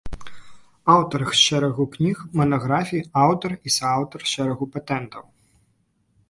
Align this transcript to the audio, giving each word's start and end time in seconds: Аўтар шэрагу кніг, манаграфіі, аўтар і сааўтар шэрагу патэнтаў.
Аўтар 0.93 1.21
шэрагу 1.41 1.85
кніг, 1.95 2.17
манаграфіі, 2.41 3.03
аўтар 3.25 3.51
і 3.69 3.75
сааўтар 3.77 4.21
шэрагу 4.33 4.65
патэнтаў. 4.79 5.23